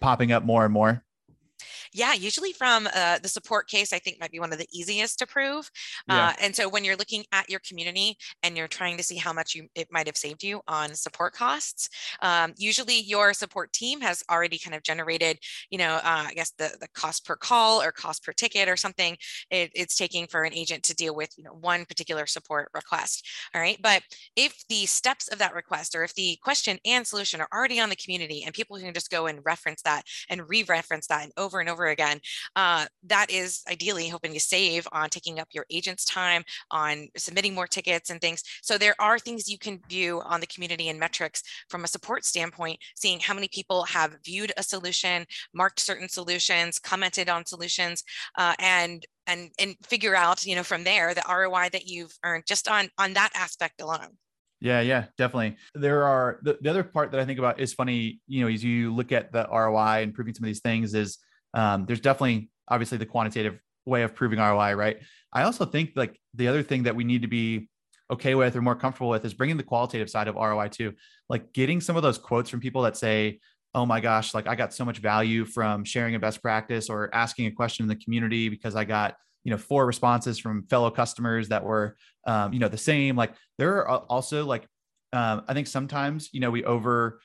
[0.00, 1.04] popping up more and more
[1.92, 5.18] yeah, usually from uh, the support case, I think might be one of the easiest
[5.20, 5.70] to prove.
[6.08, 6.28] Yeah.
[6.28, 9.32] Uh, and so when you're looking at your community and you're trying to see how
[9.32, 11.88] much you it might have saved you on support costs,
[12.22, 15.38] um, usually your support team has already kind of generated,
[15.70, 18.76] you know, uh, I guess the the cost per call or cost per ticket or
[18.76, 19.16] something
[19.50, 23.26] it, it's taking for an agent to deal with, you know, one particular support request.
[23.54, 24.02] All right, but
[24.36, 27.88] if the steps of that request or if the question and solution are already on
[27.88, 31.47] the community and people can just go and reference that and re-reference that and over
[31.56, 32.20] and over again,
[32.56, 37.54] uh, that is ideally hoping to save on taking up your agent's time, on submitting
[37.54, 38.42] more tickets and things.
[38.62, 42.24] So there are things you can view on the community and metrics from a support
[42.24, 48.04] standpoint, seeing how many people have viewed a solution, marked certain solutions, commented on solutions,
[48.36, 52.44] uh, and and and figure out you know from there the ROI that you've earned
[52.46, 54.16] just on on that aspect alone.
[54.60, 55.56] Yeah, yeah, definitely.
[55.74, 58.64] There are the, the other part that I think about is funny, you know, as
[58.64, 61.18] you look at the ROI and proving some of these things is
[61.54, 64.98] um, there's definitely obviously the quantitative way of proving ROI, right?
[65.32, 67.68] I also think like the other thing that we need to be
[68.10, 70.94] okay with or more comfortable with is bringing the qualitative side of ROI too.
[71.28, 73.40] Like getting some of those quotes from people that say,
[73.74, 77.14] oh my gosh, like I got so much value from sharing a best practice or
[77.14, 80.90] asking a question in the community because I got, you know, four responses from fellow
[80.90, 83.14] customers that were, um, you know, the same.
[83.14, 84.66] Like there are also like,
[85.12, 87.20] um, I think sometimes, you know, we over,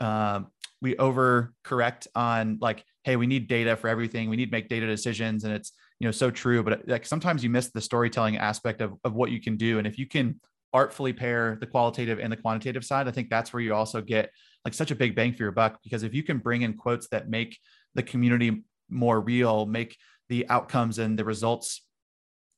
[0.00, 0.48] um,
[0.80, 4.28] we over correct on like hey we need data for everything.
[4.28, 6.62] We need to make data decisions and it's you know so true.
[6.62, 9.78] But like sometimes you miss the storytelling aspect of, of what you can do.
[9.78, 10.40] And if you can
[10.74, 14.30] artfully pair the qualitative and the quantitative side i think that's where you also get
[14.64, 15.78] like such a big bang for your buck.
[15.82, 17.58] Because if you can bring in quotes that make
[17.94, 19.96] the community more real make
[20.28, 21.82] the outcomes and the results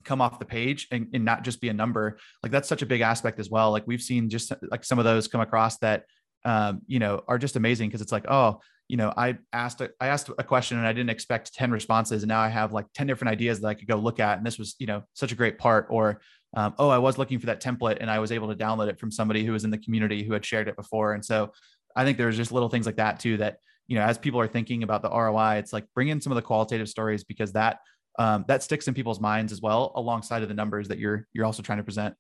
[0.05, 2.87] come off the page and, and not just be a number like that's such a
[2.87, 3.71] big aspect as well.
[3.71, 6.05] Like we've seen just like some of those come across that
[6.45, 9.91] um, you know, are just amazing because it's like, oh, you know, I asked a,
[10.01, 12.25] I asked a question and I didn't expect 10 responses.
[12.25, 14.39] And now I have like 10 different ideas that I could go look at.
[14.39, 15.87] And this was, you know, such a great part.
[15.91, 16.21] Or,
[16.57, 18.99] um, oh, I was looking for that template and I was able to download it
[18.99, 21.15] from somebody who was in the community who had shared it before.
[21.15, 21.53] And so
[21.95, 24.49] I think there's just little things like that too, that, you know, as people are
[24.49, 27.79] thinking about the ROI, it's like bring in some of the qualitative stories because that,
[28.19, 31.47] um, that sticks in people's minds as well, alongside of the numbers that you're, you're
[31.47, 32.17] also trying to present.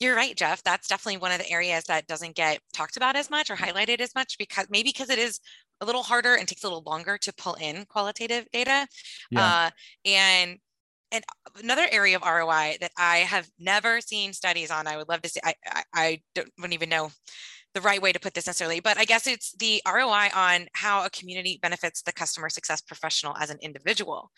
[0.00, 0.62] You're right, Jeff.
[0.62, 4.00] That's definitely one of the areas that doesn't get talked about as much or highlighted
[4.00, 5.40] as much because maybe because it is
[5.82, 8.86] a little harder and takes a little longer to pull in qualitative data.
[9.30, 9.44] Yeah.
[9.44, 9.70] Uh,
[10.06, 10.58] and
[11.12, 11.24] and
[11.62, 15.28] another area of ROI that I have never seen studies on, I would love to
[15.28, 15.40] see.
[15.44, 17.10] I I, I don't, don't even know
[17.74, 21.04] the right way to put this necessarily, but I guess it's the ROI on how
[21.04, 24.30] a community benefits the customer success professional as an individual.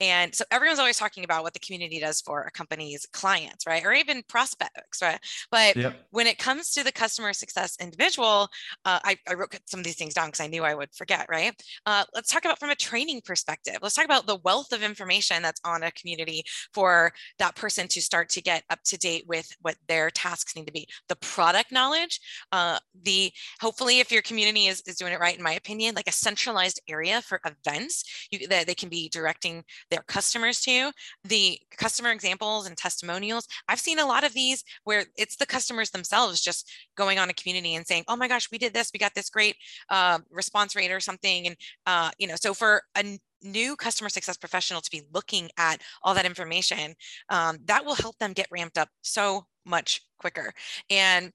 [0.00, 3.84] And so everyone's always talking about what the community does for a company's clients, right?
[3.84, 5.18] Or even prospects, right?
[5.50, 6.06] But yep.
[6.10, 8.48] when it comes to the customer success individual,
[8.84, 11.26] uh, I, I, wrote some of these things down because I knew I would forget,
[11.28, 11.52] right?
[11.86, 13.76] Uh, let's talk about from a training perspective.
[13.82, 18.00] Let's talk about the wealth of information that's on a community for that person to
[18.00, 20.86] start to get up to date with what their tasks need to be.
[21.08, 22.20] The product knowledge,
[22.52, 26.08] uh, the hopefully if your community is, is doing it right in my opinion like
[26.08, 30.90] a centralized area for events you, that they can be directing their customers to.
[31.24, 35.90] The customer examples and testimonials i've seen a lot of these where it's the customers
[35.90, 38.98] themselves just going on a community and saying oh my gosh we did this we
[38.98, 39.56] got this great
[39.90, 44.36] uh, response rate or something and uh, you know so for a new customer success
[44.36, 46.94] professional to be looking at all that information
[47.28, 50.52] um, that will help them get ramped up so much quicker.
[50.90, 51.32] And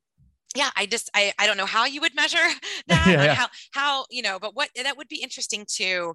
[0.55, 2.37] yeah i just i, I don't know how you would measure
[2.87, 3.33] that yeah, yeah.
[3.33, 6.13] how how you know but what that would be interesting to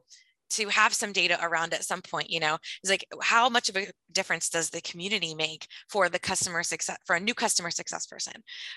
[0.51, 3.77] to have some data around at some point you know is like how much of
[3.77, 8.07] a difference does the community make for the customer success for a new customer success
[8.07, 8.33] person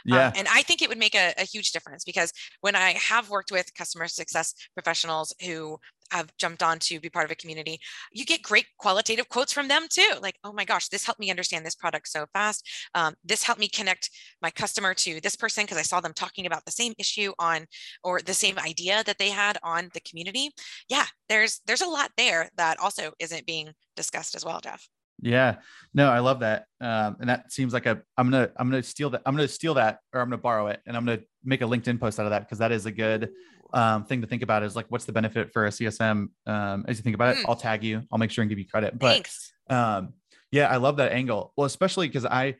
[0.06, 2.92] yeah um, and i think it would make a, a huge difference because when i
[2.92, 5.78] have worked with customer success professionals who
[6.12, 7.80] have jumped on to be part of a community,
[8.12, 10.14] you get great qualitative quotes from them too.
[10.22, 12.68] Like, oh my gosh, this helped me understand this product so fast.
[12.94, 14.10] Um, this helped me connect
[14.42, 17.66] my customer to this person because I saw them talking about the same issue on
[18.04, 20.52] or the same idea that they had on the community.
[20.90, 24.88] Yeah, there's there's a lot there that also isn't being discussed as well, Jeff.
[25.24, 25.58] Yeah,
[25.94, 28.02] no, I love that, um, and that seems like a.
[28.18, 29.22] I'm gonna I'm gonna steal that.
[29.26, 32.00] I'm gonna steal that, or I'm gonna borrow it, and I'm gonna make a LinkedIn
[32.00, 33.30] post out of that because that is a good
[33.74, 36.98] um, thing to think about is like what's the benefit for a CSM um, as
[36.98, 37.40] you think about it.
[37.40, 37.50] Mm.
[37.50, 38.04] I'll tag you.
[38.12, 38.98] I'll make sure and give you credit.
[38.98, 39.54] But Thanks.
[39.70, 40.14] Um,
[40.52, 41.54] yeah, I love that angle.
[41.56, 42.56] Well, especially because I,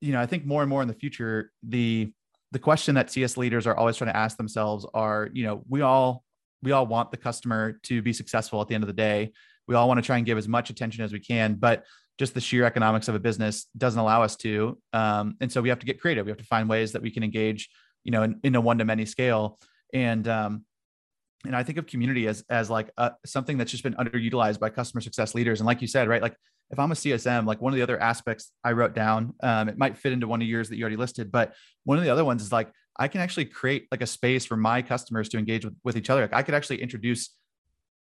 [0.00, 2.12] you know, I think more and more in the future, the
[2.50, 5.80] the question that CS leaders are always trying to ask themselves are, you know, we
[5.80, 6.24] all
[6.62, 9.32] we all want the customer to be successful at the end of the day.
[9.66, 11.84] We all want to try and give as much attention as we can, but
[12.18, 14.78] just the sheer economics of a business doesn't allow us to.
[14.92, 16.26] Um, and so we have to get creative.
[16.26, 17.70] We have to find ways that we can engage,
[18.04, 19.58] you know, in, in a one to many scale
[19.92, 20.64] and um,
[21.44, 24.70] and I think of community as as like a, something that's just been underutilized by
[24.70, 25.60] customer success leaders.
[25.60, 26.36] And like you said, right, like
[26.70, 29.76] if I'm a CSM, like one of the other aspects I wrote down, um, it
[29.76, 32.24] might fit into one of yours that you already listed, but one of the other
[32.24, 35.64] ones is like I can actually create like a space for my customers to engage
[35.64, 36.22] with, with each other.
[36.22, 37.30] Like I could actually introduce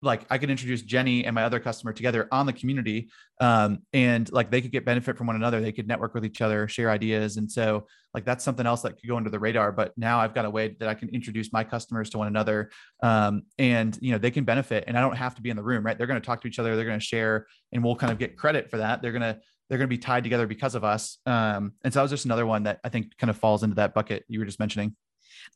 [0.01, 3.09] like I could introduce Jenny and my other customer together on the community,
[3.39, 5.61] um, and like they could get benefit from one another.
[5.61, 8.99] They could network with each other, share ideas, and so like that's something else that
[8.99, 9.71] could go under the radar.
[9.71, 12.71] But now I've got a way that I can introduce my customers to one another,
[13.03, 15.63] um, and you know they can benefit, and I don't have to be in the
[15.63, 15.85] room.
[15.85, 15.97] Right?
[15.97, 16.75] They're going to talk to each other.
[16.75, 19.01] They're going to share, and we'll kind of get credit for that.
[19.01, 21.19] They're going to they're going to be tied together because of us.
[21.25, 23.77] Um, and so that was just another one that I think kind of falls into
[23.77, 24.97] that bucket you were just mentioning.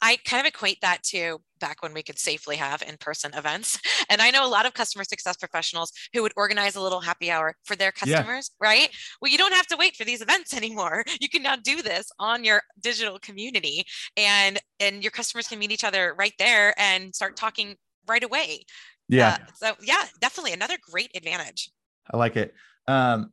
[0.02, 3.80] I kind of equate that to back when we could safely have in-person events.
[4.08, 7.32] And I know a lot of customer success professionals who would organize a little happy
[7.32, 8.68] hour for their customers, yeah.
[8.68, 8.90] right?
[9.20, 11.04] Well, you don't have to wait for these events anymore.
[11.20, 13.84] You can now do this on your digital community
[14.16, 17.76] and and your customers can meet each other right there and start talking
[18.08, 18.66] right away.
[19.10, 19.40] Yeah.
[19.42, 21.72] Uh, so yeah, definitely another great advantage.
[22.12, 22.54] I like it.
[22.88, 23.32] Um,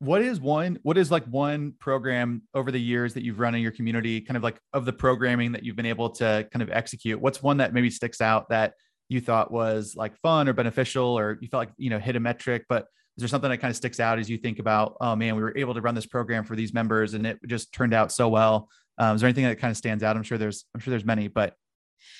[0.00, 3.60] what is one what is like one program over the years that you've run in
[3.60, 6.70] your community kind of like of the programming that you've been able to kind of
[6.70, 7.20] execute?
[7.20, 8.74] What's one that maybe sticks out that
[9.10, 12.20] you thought was like fun or beneficial or you felt like you know hit a
[12.20, 12.86] metric but
[13.16, 15.42] is there something that kind of sticks out as you think about oh man we
[15.42, 18.28] were able to run this program for these members and it just turned out so
[18.28, 18.68] well?
[18.96, 20.16] Um, is there anything that kind of stands out?
[20.16, 21.54] I'm sure there's i'm sure there's many but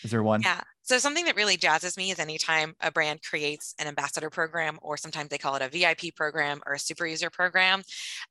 [0.03, 0.43] is there one?
[0.43, 0.61] Yeah.
[0.83, 4.97] So something that really jazzes me is anytime a brand creates an ambassador program, or
[4.97, 7.83] sometimes they call it a VIP program or a super user program.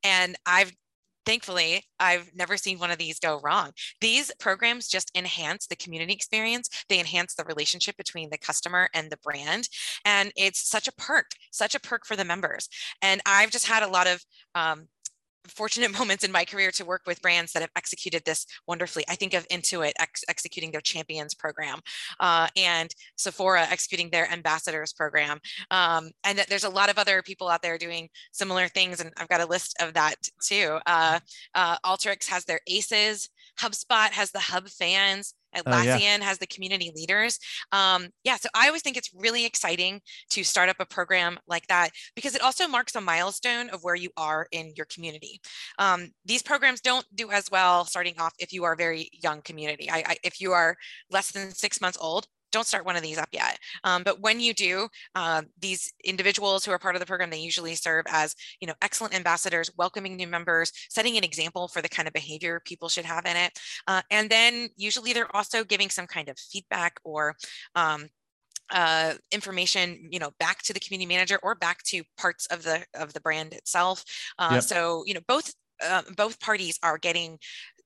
[0.04, 0.72] And I've
[1.26, 3.70] thankfully i've never seen one of these go wrong.
[4.00, 6.68] These programs just enhance the community experience.
[6.88, 9.68] They enhance the relationship between the customer and the brand.
[10.04, 12.68] And it's such a perk such a perk for the members.
[13.02, 14.88] And i've just had a lot of um,
[15.48, 19.04] fortunate moments in my career to work with brands that have executed this wonderfully.
[19.08, 21.80] I think of Intuit ex- executing their champions program
[22.20, 25.40] uh, and Sephora executing their ambassadors program.
[25.70, 29.00] Um, and that there's a lot of other people out there doing similar things.
[29.00, 30.78] And I've got a list of that too.
[30.86, 31.20] Uh,
[31.54, 33.28] uh, Alteryx has their ACEs.
[33.60, 35.34] HubSpot has the Hub fans.
[35.56, 36.24] Atlassian uh, yeah.
[36.24, 37.38] has the community leaders.
[37.72, 41.66] Um, yeah, so I always think it's really exciting to start up a program like
[41.66, 45.40] that because it also marks a milestone of where you are in your community.
[45.78, 49.42] Um, these programs don't do as well starting off if you are a very young
[49.42, 49.90] community.
[49.90, 50.76] I, I, if you are
[51.10, 53.58] less than six months old, don't start one of these up yet.
[53.84, 57.38] Um, but when you do, uh, these individuals who are part of the program, they
[57.38, 61.88] usually serve as, you know, excellent ambassadors, welcoming new members, setting an example for the
[61.88, 63.58] kind of behavior people should have in it.
[63.86, 67.36] Uh, and then usually they're also giving some kind of feedback or
[67.74, 68.08] um,
[68.70, 72.84] uh, information, you know, back to the community manager or back to parts of the
[72.94, 74.04] of the brand itself.
[74.38, 74.62] Uh, yep.
[74.62, 75.52] So, you know, both
[75.84, 77.38] uh, both parties are getting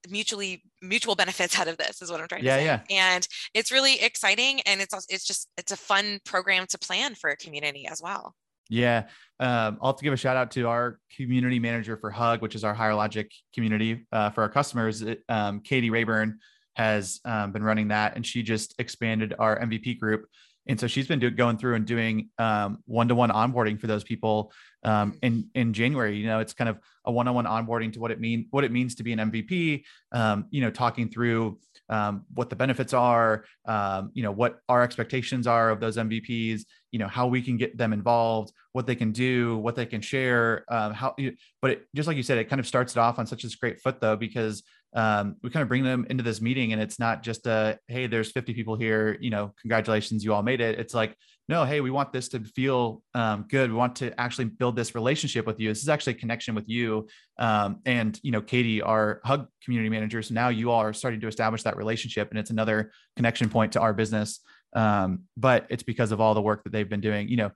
[0.08, 2.80] mutually mutual benefits out of this is what i'm trying yeah, to say yeah.
[2.90, 7.14] and it's really exciting and it's also, it's just it's a fun program to plan
[7.14, 8.34] for a community as well
[8.68, 9.04] yeah
[9.40, 12.54] um, i'll have to give a shout out to our community manager for hug which
[12.54, 16.38] is our higher logic community uh, for our customers um, katie rayburn
[16.76, 20.26] has um, been running that, and she just expanded our MVP group.
[20.66, 24.52] And so she's been do, going through and doing um, one-to-one onboarding for those people
[24.82, 26.16] um, in in January.
[26.16, 28.94] You know, it's kind of a one-on-one onboarding to what it mean what it means
[28.96, 29.84] to be an MVP.
[30.12, 34.82] Um, you know, talking through um, what the benefits are, um, you know, what our
[34.82, 38.94] expectations are of those MVPs, you know, how we can get them involved, what they
[38.94, 41.14] can do, what they can share, um, how.
[41.60, 43.48] But it, just like you said, it kind of starts it off on such a
[43.58, 44.62] great foot though, because
[44.94, 48.06] um, we kind of bring them into this meeting and it's not just a hey
[48.06, 50.78] there's 50 people here you know congratulations you all made it.
[50.78, 51.16] It's like
[51.48, 53.70] no hey we want this to feel um, good.
[53.70, 55.68] We want to actually build this relationship with you.
[55.68, 57.08] This is actually a connection with you.
[57.38, 61.20] Um, and you know katie our hug community manager so now you all are starting
[61.20, 64.40] to establish that relationship and it's another connection point to our business.
[64.74, 67.28] Um, but it's because of all the work that they've been doing.
[67.28, 67.50] You know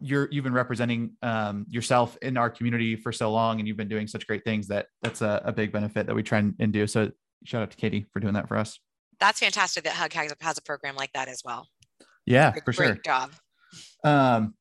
[0.00, 3.88] you're you've been representing um, yourself in our community for so long and you've been
[3.88, 6.72] doing such great things that that's a, a big benefit that we try and, and,
[6.72, 6.86] do.
[6.86, 7.10] So
[7.44, 8.78] shout out to katie for doing that for us.
[9.20, 11.68] That's fantastic that hug has, has a program like that as well.
[12.26, 12.86] Yeah great, for sure.
[12.86, 13.32] great job.
[14.04, 14.54] Um,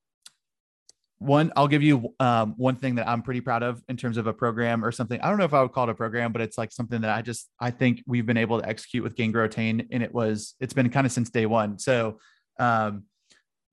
[1.19, 4.27] one i'll give you um, one thing that i'm pretty proud of in terms of
[4.27, 5.19] a program or something.
[5.21, 7.09] I don't know if i would call it a program but it's like something that
[7.09, 10.55] i just i think we've been able to execute with gain grow and it was
[10.59, 11.79] it's been kind of since day one.
[11.79, 12.19] So
[12.59, 13.03] um,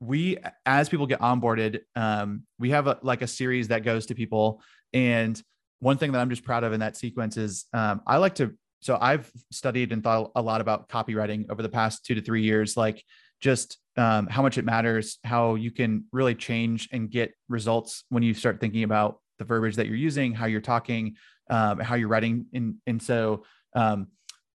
[0.07, 4.15] we as people get onboarded um, we have a, like a series that goes to
[4.15, 4.63] people.
[4.93, 5.41] And
[5.81, 8.55] one thing that i'm just proud of in that sequence is um, i like to
[8.81, 12.43] so i've studied and thought a lot about copywriting over the past two to three
[12.43, 13.05] years like
[13.41, 18.23] just um, how much it matters how you can really change and get results when
[18.23, 21.17] you start thinking about the verbiage that you're using how you're talking
[21.51, 22.47] um, how you're writing.
[22.53, 24.09] And and so um,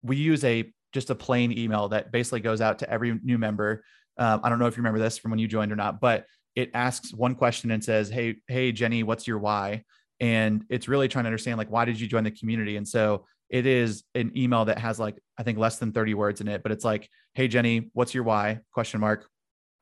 [0.02, 3.84] we use a just a plain email that basically goes out to every new member
[4.18, 6.26] um, I don't know if you remember this from when you joined or not, but
[6.54, 9.84] it asks one question and says, "Hey, hey, Jenny, what's your why?"
[10.20, 12.76] And it's really trying to understand like why did you join the community?
[12.76, 16.40] And so it is an email that has like I think less than 30 words
[16.40, 19.28] in it, but it's like, "Hey, Jenny, what's your why?" Question mark.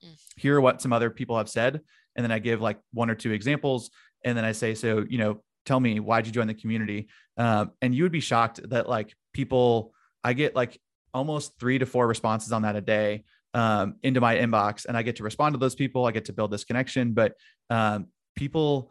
[0.05, 0.16] Mm.
[0.37, 1.81] Here are what some other people have said,
[2.16, 3.90] and then I give like one or two examples,
[4.25, 7.70] and then I say, "So, you know, tell me why'd you join the community?" Um,
[7.81, 9.92] and you would be shocked that like people,
[10.25, 10.81] I get like
[11.12, 15.03] almost three to four responses on that a day um, into my inbox and I
[15.03, 16.05] get to respond to those people.
[16.07, 17.35] I get to build this connection, but
[17.71, 18.90] um, people,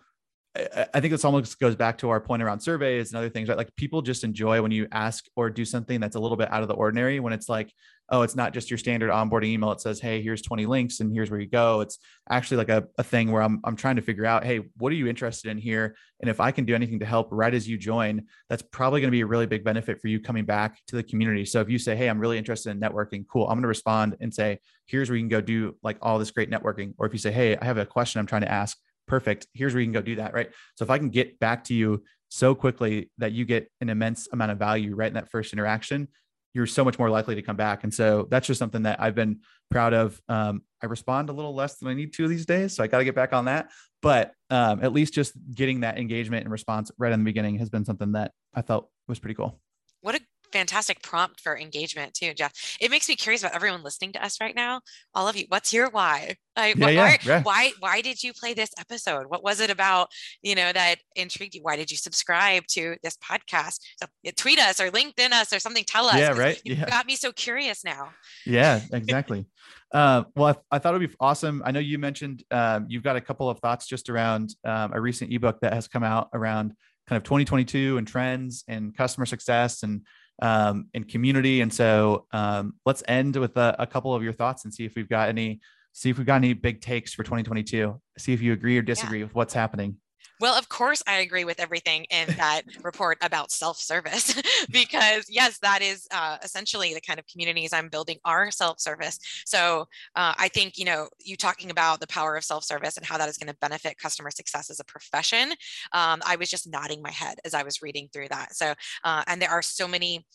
[0.56, 3.58] I think this almost goes back to our point around surveys and other things, right?
[3.58, 6.62] Like people just enjoy when you ask or do something that's a little bit out
[6.62, 7.74] of the ordinary when it's like,
[8.10, 9.72] oh, it's not just your standard onboarding email.
[9.72, 11.82] It says, hey, here's 20 links and here's where you go.
[11.82, 11.98] It's
[12.30, 14.96] actually like a, a thing where I'm, I'm trying to figure out, hey, what are
[14.96, 15.96] you interested in here?
[16.22, 19.08] And if I can do anything to help right as you join, that's probably going
[19.08, 21.46] to be a really big benefit for you coming back to the community.
[21.46, 24.18] So if you say, hey, I'm really interested in networking, cool, I'm going to respond
[24.22, 26.94] and say, here's where you can go do like all this great networking.
[27.00, 29.74] Or if you say, hey, I have a question I'm trying to ask, perfect, here's
[29.74, 30.50] where you can go do that, right?
[30.76, 34.28] So if I can get back to you so quickly that you get an immense
[34.32, 36.08] amount of value right in that first interaction,
[36.54, 37.84] you're so much more likely to come back.
[37.84, 39.40] And so that's just something that I've been
[39.72, 40.22] proud of.
[40.30, 43.00] Um, I respond a little less than I need to these days, so I got
[43.00, 43.70] to get back on that.
[44.02, 47.70] But um, at least just getting that engagement and response right in the beginning has
[47.70, 49.60] been something that I felt was pretty cool.
[50.64, 52.54] Fantastic prompt for engagement too, Jeff.
[52.80, 54.80] It makes me curious about everyone listening to us right now.
[55.14, 56.38] All of you, what's your why?
[56.56, 57.44] Like, yeah, why, yeah, yeah.
[57.44, 59.26] why, why did you play this episode?
[59.28, 60.08] What was it about,
[60.42, 61.64] you know, that intrigued you?
[61.64, 63.80] Why did you subscribe to this podcast?
[64.02, 65.84] So tweet us or LinkedIn us or something.
[65.84, 66.16] Tell us.
[66.16, 66.62] Yeah, right.
[66.64, 66.86] You yeah.
[66.86, 68.12] got me so curious now.
[68.46, 69.46] Yeah, exactly.
[69.94, 71.62] uh, well, I, I, thought it'd be awesome.
[71.66, 75.02] I know you mentioned um, you've got a couple of thoughts just around um, a
[75.02, 76.74] recent ebook that has come out around
[77.08, 80.02] kind of 2022 and trends and customer success and
[80.42, 81.62] um, and community.
[81.62, 84.96] And so um, let's end with a, a, couple of your thoughts and see if
[84.96, 85.62] we've got any,
[85.94, 88.00] see if we've got any big takes for 2022.
[88.18, 89.26] See if you agree or disagree yeah.
[89.26, 89.98] with what's happening.
[90.44, 94.36] Well, of course, I agree with everything in that report about self service
[94.72, 99.20] because, yes, that is uh, essentially the kind of communities I'm building are self service.
[99.46, 103.06] So uh, I think, you know, you talking about the power of self service and
[103.06, 105.52] how that is going to benefit customer success as a profession.
[105.94, 108.54] Um, I was just nodding my head as I was reading through that.
[108.54, 108.74] So,
[109.06, 110.26] uh, and there are so many,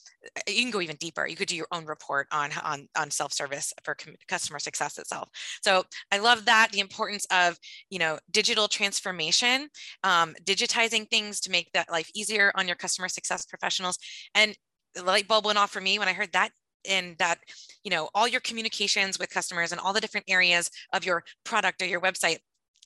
[0.47, 1.27] you can go even deeper.
[1.27, 3.97] You could do your own report on, on, on self service for
[4.29, 5.29] customer success itself.
[5.62, 7.59] So I love that the importance of,
[7.91, 9.68] you know, digital transformation
[10.05, 13.99] um, digitizing things to make that life easier on your customer success professionals.
[14.35, 14.57] And
[14.95, 16.51] the light bulb went off for me when I heard that
[16.89, 17.39] and that
[17.83, 21.83] you know all your communications with customers and all the different areas of your product
[21.83, 22.39] or your website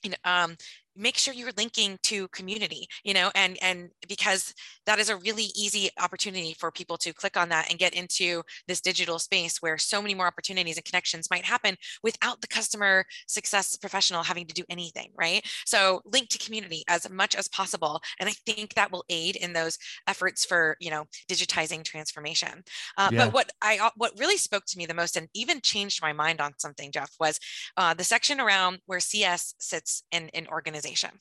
[0.03, 0.55] you know, um,
[0.95, 4.53] make sure you're linking to community you know and and because
[4.85, 8.43] that is a really easy opportunity for people to click on that and get into
[8.67, 13.05] this digital space where so many more opportunities and connections might happen without the customer
[13.27, 17.99] success professional having to do anything right so link to community as much as possible
[18.19, 19.77] and i think that will aid in those
[20.07, 22.63] efforts for you know digitizing transformation
[22.97, 23.25] uh, yeah.
[23.25, 26.13] but what i uh, what really spoke to me the most and even changed my
[26.13, 27.39] mind on something jeff was
[27.77, 31.19] uh, the section around where cs sits in an organization organization.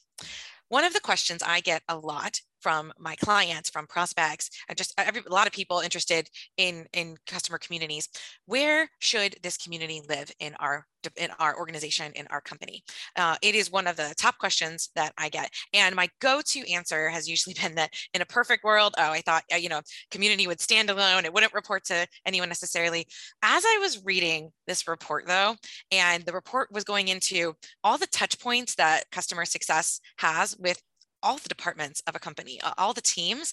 [0.69, 4.95] One of the questions I get a lot from my clients, from prospects, and just
[4.97, 8.09] every, a lot of people interested in in customer communities.
[8.47, 10.87] Where should this community live in our
[11.17, 12.85] in our organization, in our company?
[13.17, 17.09] Uh, it is one of the top questions that I get, and my go-to answer
[17.09, 20.47] has usually been that in a perfect world, oh, I thought uh, you know community
[20.47, 23.07] would stand alone; it wouldn't report to anyone necessarily.
[23.43, 25.57] As I was reading this report, though,
[25.91, 30.81] and the report was going into all the touch points that customer success has with
[31.23, 33.53] all the departments of a company, all the teams,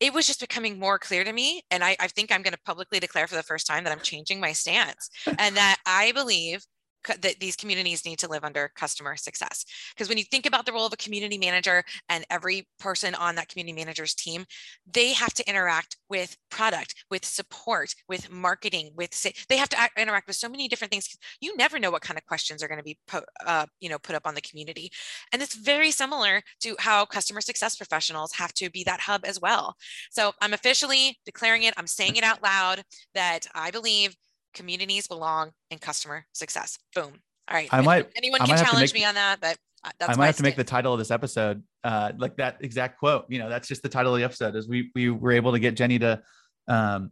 [0.00, 1.62] it was just becoming more clear to me.
[1.70, 4.00] And I, I think I'm going to publicly declare for the first time that I'm
[4.00, 6.64] changing my stance and that I believe
[7.06, 9.64] that these communities need to live under customer success.
[9.94, 13.34] Because when you think about the role of a community manager and every person on
[13.34, 14.44] that community manager's team,
[14.92, 19.10] they have to interact with product, with support, with marketing, with
[19.48, 21.08] they have to interact with so many different things.
[21.40, 23.98] You never know what kind of questions are going to be put, uh, you know,
[23.98, 24.90] put up on the community,
[25.32, 29.40] and it's very similar to how customer success professionals have to be that hub as
[29.40, 29.76] well.
[30.10, 31.74] So I'm officially declaring it.
[31.76, 32.82] I'm saying it out loud
[33.14, 34.16] that I believe
[34.54, 36.78] communities belong in customer success.
[36.94, 37.12] Boom.
[37.48, 37.68] All right.
[37.72, 40.42] I might, anyone can challenge make, me on that, but uh, I might have to
[40.42, 43.26] make the title of this episode uh, like that exact quote.
[43.28, 44.54] You know, that's just the title of the episode.
[44.54, 46.22] Is we we were able to get Jenny to.
[46.68, 47.10] Um,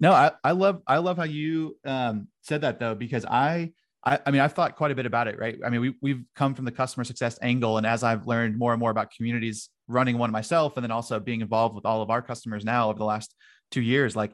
[0.00, 3.72] no, I I love I love how you um, said that though because I
[4.04, 5.58] I, I mean, I've thought quite a bit about it, right?
[5.64, 7.78] I mean, we, we've come from the customer success angle.
[7.78, 11.18] And as I've learned more and more about communities running one myself, and then also
[11.18, 13.34] being involved with all of our customers now over the last
[13.70, 14.32] two years, like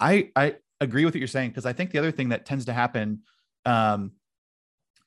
[0.00, 2.66] I, I, agree with what you're saying because I think the other thing that tends
[2.66, 3.20] to happen
[3.64, 4.12] um,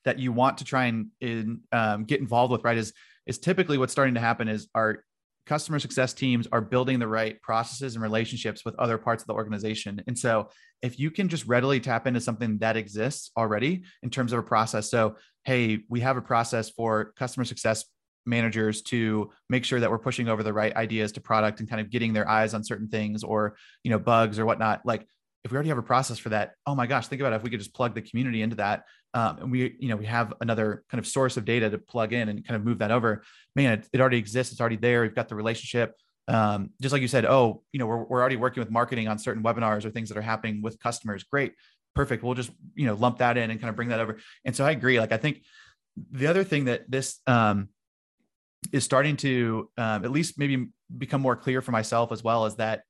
[0.04, 2.92] that you want to try and in, um, get involved with, right, is
[3.26, 5.04] is typically what's starting to happen is our
[5.46, 9.34] customer success teams are building the right processes and relationships with other parts of the
[9.34, 10.02] organization.
[10.06, 10.48] And so
[10.82, 14.42] if you can just readily tap into something that exists already in terms of a
[14.42, 14.90] process.
[14.90, 17.84] So, hey, we have a process for customer success
[18.26, 21.80] managers to make sure that we're pushing over the right ideas to product and kind
[21.80, 25.06] of getting their eyes on certain things or you know bugs or whatnot like
[25.46, 27.36] if we already have a process for that, oh my gosh, think about it.
[27.36, 28.84] if we could just plug the community into that,
[29.14, 32.12] um, and we, you know, we have another kind of source of data to plug
[32.12, 33.22] in and kind of move that over.
[33.54, 34.52] Man, it, it already exists.
[34.52, 35.02] It's already there.
[35.02, 35.94] We've got the relationship.
[36.28, 39.18] Um, just like you said, oh, you know, we're, we're already working with marketing on
[39.18, 41.22] certain webinars or things that are happening with customers.
[41.22, 41.52] Great,
[41.94, 42.24] perfect.
[42.24, 44.18] We'll just, you know, lump that in and kind of bring that over.
[44.44, 44.98] And so I agree.
[44.98, 45.44] Like I think
[46.10, 47.68] the other thing that this um,
[48.72, 50.68] is starting to um, at least maybe
[50.98, 52.82] become more clear for myself as well is that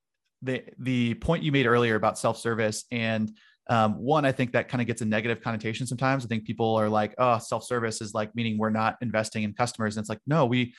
[0.42, 3.32] the the point you made earlier about self service and
[3.68, 6.24] um, one, I think that kind of gets a negative connotation sometimes.
[6.24, 9.54] I think people are like, oh, self service is like meaning we're not investing in
[9.54, 9.96] customers.
[9.96, 10.74] And it's like, no, we,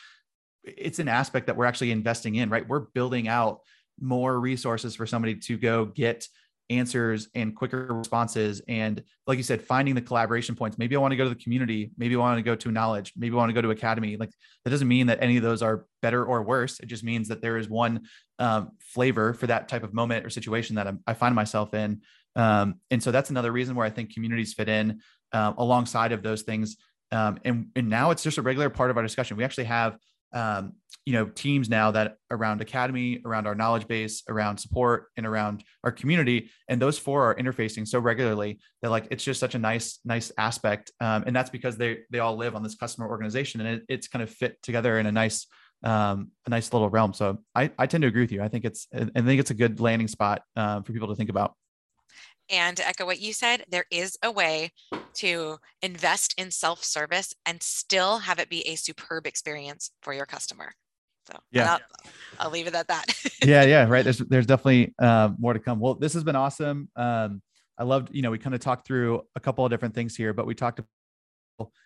[0.64, 2.68] it's an aspect that we're actually investing in, right?
[2.68, 3.60] We're building out
[4.00, 6.28] more resources for somebody to go get
[6.70, 8.62] answers and quicker responses.
[8.68, 10.78] And like you said finding the collaboration points.
[10.78, 11.92] Maybe i want to go to the community.
[11.98, 13.14] Maybe i want to go to knowledge.
[13.16, 14.18] Maybe i want to go to academy.
[14.18, 14.32] Like
[14.64, 16.80] that doesn't mean that any of those are better or worse.
[16.80, 18.08] It just means that there is one
[18.40, 22.02] um, flavor for that type of moment or situation that I'm, i find myself in.
[22.36, 25.02] Um, and so that's another reason where i think communities fit in
[25.32, 26.78] uh, alongside of those things.
[27.12, 29.38] Um, and, and now it's just a regular part of our discussion.
[29.38, 29.98] We actually have
[30.34, 30.74] um,
[31.06, 35.64] you know teams now that around academy around our knowledge base around support and around
[35.84, 39.60] our community and those four are interfacing so regularly that like it's just such a
[39.60, 40.92] nice nice aspect.
[41.00, 44.08] Um, and that's because they they all live on this customer organization and it, it's
[44.08, 45.48] kind of fit together in a nice
[45.84, 47.14] um, a nice little realm.
[47.14, 48.42] So I, I tend to agree with you.
[48.42, 51.30] I think it's i think it's a good landing spot uh, for people to think
[51.30, 51.54] about
[52.50, 54.72] and to echo what you said, there is a way
[55.16, 60.26] to invest in self service and still have it be a superb experience for your
[60.26, 60.72] customer.
[61.28, 61.80] So yeah, I'll,
[62.40, 63.06] I'll, leave it at that.
[63.44, 64.04] yeah, yeah, right.
[64.04, 65.80] There's there's definitely uh, more to come.
[65.80, 66.90] Well, this has been awesome.
[66.96, 67.42] Um,
[67.78, 70.34] I loved, you know, we kind of talked through a couple of different things here,
[70.34, 70.80] but we talked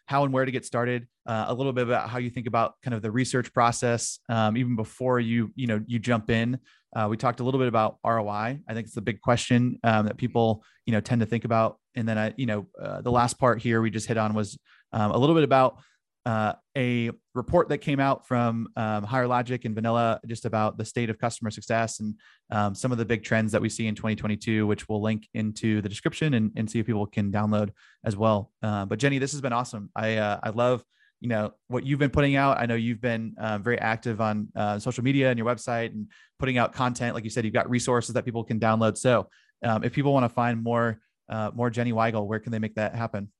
[0.06, 2.76] how and where to get started uh, a little bit about how you think about
[2.84, 6.60] kind of the research process um, even before you you know you jump in
[6.96, 8.60] uh, we talked a little bit about ROI.
[8.68, 11.78] I think it's a big question um, that people, you know, tend to think about.
[11.96, 14.60] And then I, you know, uh, the last part here we just hit on was
[14.92, 15.78] um, a little bit about
[16.26, 20.86] uh, a report that came out from um, Higher Logic and Vanilla just about the
[20.86, 22.16] state of customer success and
[22.52, 25.82] um, some of the big trends that we see in 2022, which we'll link into
[25.82, 27.72] the description and, and see if people can download
[28.06, 28.52] as well.
[28.62, 29.90] Uh, but Jenny, this has been awesome.
[29.96, 30.84] I uh, I love
[31.22, 32.60] you know what you've been putting out.
[32.60, 36.08] I know you've been uh, very active on uh, social media and your website and
[36.40, 37.16] putting out content.
[37.16, 38.98] Like you said, you've got resources that people can download.
[38.98, 39.28] So
[39.64, 41.00] um, if people want to find more
[41.30, 43.32] uh, more Jenny Weigel, where can they make that happen?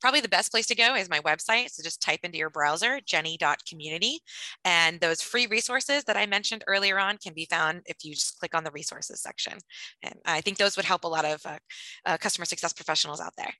[0.00, 1.70] Probably the best place to go is my website.
[1.70, 4.20] So just type into your browser jenny.community.
[4.64, 8.38] And those free resources that I mentioned earlier on can be found if you just
[8.38, 9.54] click on the resources section.
[10.02, 11.58] And I think those would help a lot of uh,
[12.06, 13.52] uh, customer success professionals out there.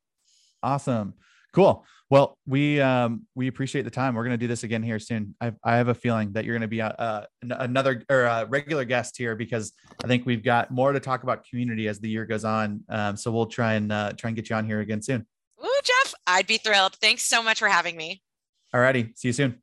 [0.62, 1.14] Awesome.
[1.52, 1.84] Cool.
[2.10, 4.14] Well, we um, we appreciate the time.
[4.14, 5.34] We're going to do this again here soon.
[5.40, 8.46] I, I have a feeling that you're going to be a, a, another or a
[8.46, 12.08] regular guest here because I think we've got more to talk about community as the
[12.08, 12.82] year goes on.
[12.88, 15.24] Um, so we'll try and uh, try and get you on here again soon.
[15.62, 16.94] Ooh, Jeff, I'd be thrilled.
[16.96, 18.22] Thanks so much for having me.
[18.74, 19.62] Alrighty, see you soon.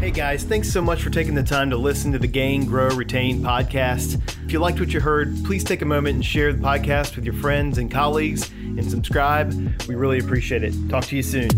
[0.00, 2.88] Hey guys, thanks so much for taking the time to listen to the Gain, Grow,
[2.88, 4.20] Retain podcast.
[4.44, 7.24] If you liked what you heard, please take a moment and share the podcast with
[7.24, 9.52] your friends and colleagues and subscribe.
[9.86, 10.74] We really appreciate it.
[10.88, 11.50] Talk to you soon.